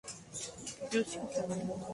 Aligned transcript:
Yusei 0.91 1.19
Ogasawara 1.23 1.63